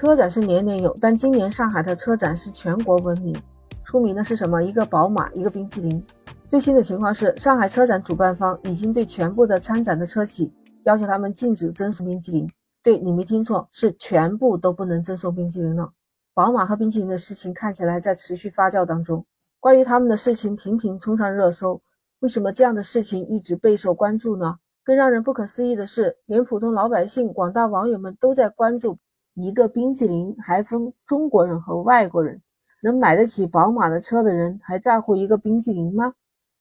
[0.00, 3.34] 车展是年年有，但今年上海的车展是全国闻名。
[3.82, 4.62] 出名的是什么？
[4.62, 6.00] 一个宝马，一个冰淇淋。
[6.46, 10.52] 最新的情况是，上海车展主办方已经对全部的参展的车企
[10.84, 12.48] 要求他们禁止赠送冰淇淋。
[12.80, 15.90] 对你没听错，是全部都不能赠送冰淇淋了。
[16.32, 19.26] 宝马和冰淇淋的事情看起来在持续发酵当中。
[19.58, 21.82] 关于他们的事情频频冲上热搜，
[22.20, 24.58] 为什么这样的事情一直备受关注呢？
[24.84, 28.96] 更让人不可思议的是，连普通老百姓、广大网友们都在关注
[29.40, 32.42] 一个冰淇淋，还分中国人和外国人。
[32.82, 36.12] 能买得起宝马的车的人，还在乎一个冰淇淋吗？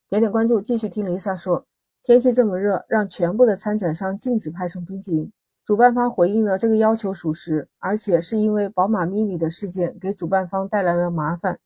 [0.08, 1.66] 点点关注，继续听 Lisa 说。
[2.04, 5.32] 天气这么热，让全部的参展商禁止派送冰淇淋。
[5.66, 11.60] 主办方回应了这个要求属实，而且是因为宝马 Mini 的事件给主办方带来了麻烦。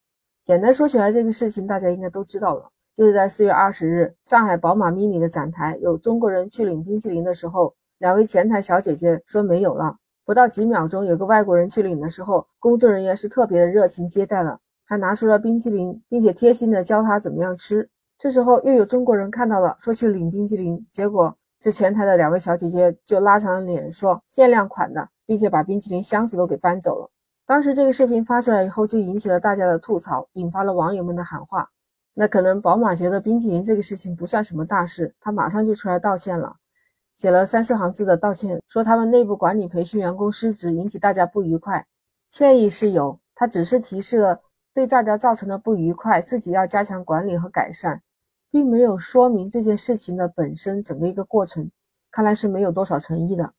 [0.44, 2.70] 简单说起来，这个事情大家应该都知道了。
[2.96, 9.96] 就是在四月二十日，上海宝马 MINI 的展台，有中国人去领冰淇淋的时候，两位前台小姐姐说没有了。
[10.32, 17.90] 不到几秒钟，有个外国人去领的时候，工作人员是特别的热情接待了，还拿出了冰激凌，并且贴心的教他怎么样吃。
[18.18, 27.10] 这时候又有中国人看到了，说去领冰激凌，结果这前台的两位小姐姐就拉长了脸说限量款的，并且把冰淇淋箱子都给搬走了。
[27.46, 31.68] 当时这个视频发出来以后，就引起了大家的吐槽，引发了网友们的喊话。
[32.14, 36.56] 那可能宝马觉得冰激凌这个事情不算什么大事，他马上就出来道歉了，
[37.22, 41.86] 写了三四行字的道歉，说他们内部管理培训员工失职，引起大家不愉快，
[42.28, 44.42] 歉意是有，他只是提示了
[44.74, 48.02] 对大家造成的不愉快，自己要加强管理和改善，
[48.50, 51.70] 并没有说明这件事情的本身整个一个过程，
[52.10, 53.54] 看来是没有多少诚意的。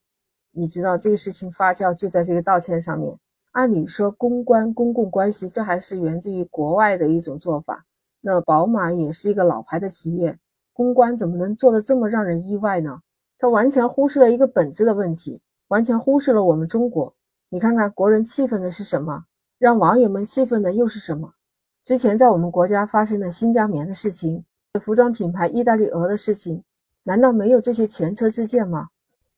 [0.51, 3.17] 你知道这个事情发酵就在这个道歉上面，
[3.53, 7.85] 按理说公关公共关系，这还是源自于国外的一种做法。
[8.23, 10.37] 那宝马也是一个老牌的企业，
[10.73, 12.99] 公关怎么能做得这么让人意外呢？
[13.43, 17.13] 他完全忽视了一个本质的问题，完全忽视了我们中国。
[17.49, 19.25] 你看看国人气愤的是什么，
[19.59, 21.35] 让网友们气愤的又是什么？
[21.83, 24.45] 之前在我们国家发生的新疆棉的事情，
[24.81, 26.63] 服装品牌意大利鹅的事情，
[27.03, 28.91] 难道没有这些前车之鉴吗？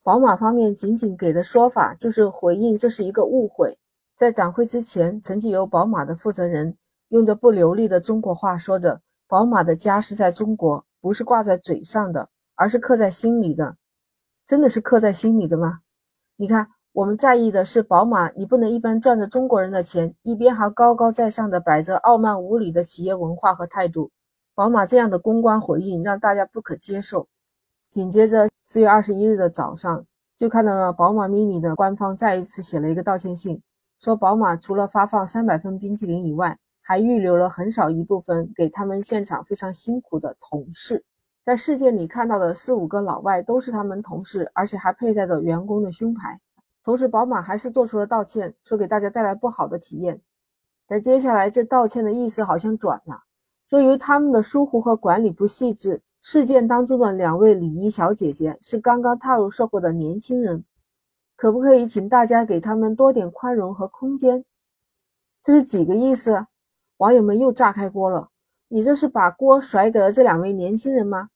[0.03, 3.75] 宝马方面仅仅给的说法就是回应这是一个误会。
[4.15, 6.77] 在展会之前，曾经有宝马的负责人。
[7.09, 13.75] 用着不流利的中国话说着：“宝马的家是在中国，不是挂在嘴上的，而是刻在心里的。
[14.45, 15.79] 真的是刻在心里的吗？
[16.35, 24.11] 你看，我们在意的是宝马，你不能一边赚着中国人的钱，一边还高高在上的摆着傲慢无礼的企业文化和态度。
[24.53, 27.27] 宝马这样的公关回应让大家不可接受。
[27.89, 30.05] 紧接着，四月二十一日的早上，
[30.37, 33.59] 就看到了宝马 mini 的官方再一次写了一个道歉信，
[33.99, 41.03] 说宝马除了发放三百份冰淇淋以外，还预留了很少一部分给他们现场非常辛苦的同事，
[41.45, 46.41] 在事件里看到的四五个老外都是他们同事，而且还佩戴着员工的胸牌。
[46.83, 50.19] 同时，宝马还是做出了道歉，说给大家带来不好的体验。
[50.87, 53.25] 但接下来这道歉的意思好像转了，
[53.69, 60.65] 说由于他们的疏忽和管理不细致，事件当中的两位礼仪小姐姐是刚刚踏入社会的年轻人，
[61.35, 64.43] 可不可以请大家给他们多点宽容和空间？
[65.43, 66.47] 这是几个意思？
[66.97, 68.29] 网友们又炸开锅了，
[68.67, 71.29] 你这是把锅甩给了这两位年轻人吗？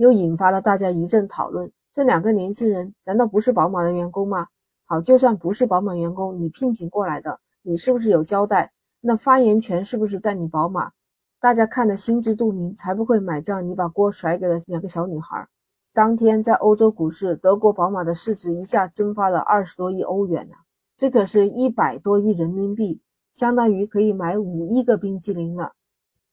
[0.00, 1.70] 又引发了大家一阵讨论。
[1.92, 4.46] 这两个年轻人难道不是宝马的员工吗？
[4.86, 8.72] 好，就算不是宝马员工，你聘请过来的，你是不是有交代？
[9.02, 10.92] 那发言权是不是在你宝马？
[11.38, 13.68] 大家看得心知肚明，才不会买账。
[13.68, 15.46] 你把锅甩给了两个小女孩。
[15.92, 20.54] 当天在欧洲股市，德国宝马的市值一下蒸发了二十多亿欧元呢，
[20.96, 23.02] 这可是一百多亿人民币。
[23.34, 25.72] 相当于可以买五亿个冰淇淋了。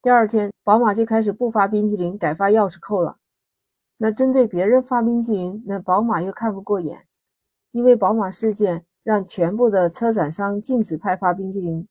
[0.02, 3.18] 第二天，宝马就开始不发冰淇淋，改发钥匙扣了。
[3.98, 7.08] 那针对别人发冰淇淋，那宝马又看不过眼，
[7.72, 11.88] 因为宝马事件让全部的车展商禁止派发冰淇淋。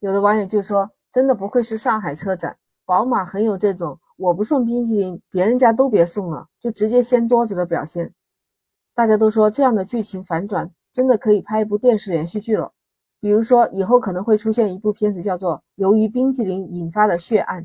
[0.00, 8.12] 有的网友就说：“真的不愧是上海车展，宝马很有这种我不送冰淇淋，别人家都别送了，就直接掀桌子的表现。”
[8.94, 12.72] 大家都说这样的剧情反转，真的可以拍一部电视连续剧了。
[13.18, 17.62] 比如说，以后可能会出现一部片子，叫做《由于冰激凌引发的血案》。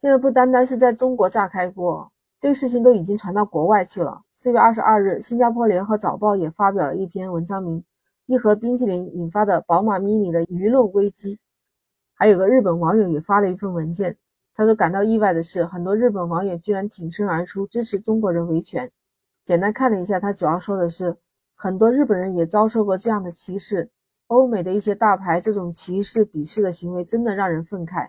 [0.00, 4.22] 现在不单单是在中国炸开锅，这个事情都已经传到国外去了。
[4.34, 7.80] 四月二十二日，新加坡联合早报也发表了一篇文章，名
[8.26, 11.36] 《一盒冰淇淋引发的宝马 MINI 的舆论危机》。
[12.14, 14.18] 还有个日本网友也发了一份文件，
[14.54, 18.90] 他说感到意外的是，很多日本网友居然挺身而出支持中国人维权。
[19.44, 21.16] 简单看了一下，他主要说的是，
[21.54, 23.90] 很多日本人也遭受过这样的歧视。
[24.26, 28.08] 欧美的一些大牌这种歧视、鄙视的行为真的让人愤慨。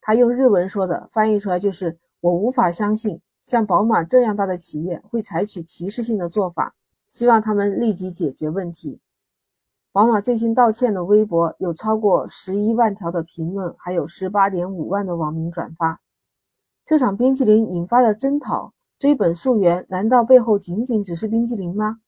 [0.00, 6.74] 他用日文说的，翻译出来就是：“我无法相信像宝马这样大的企业会采取歧视性的做法，
[7.08, 9.00] 希望他们立即解决问题。”
[9.92, 16.02] 宝马最新道歉的微博有超过十一万条的评论，还有十八点五万的网民转发。
[16.84, 22.00] 这场冰淇淋引发的争讨，追本溯源，难道背后仅仅只是冰淇淋吗？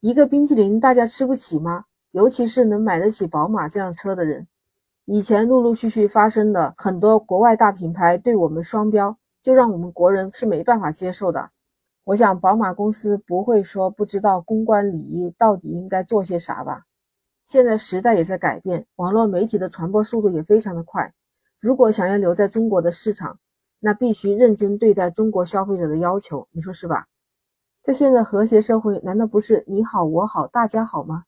[0.00, 1.84] 一个冰淇淋大家吃不起吗？
[2.10, 4.46] 尤其是能买得起宝马这样车的人。
[5.06, 11.50] 以前陆陆续续发生的很多国外大品牌对我们双标，就让我们国人是没办法接受的。
[12.04, 16.84] 我想宝马公司不会说不知道公关礼仪到底应该做些啥吧？
[17.44, 21.12] 现在时代也在改变，网络媒体的传播速度也非常的快。
[21.60, 23.38] 如果想要留在中国的市场，
[23.80, 27.06] 那必须认真对待中国消费者的要求，你说是吧？
[27.82, 31.24] 在现在和谐社会，难道不是你好我好大家好吗？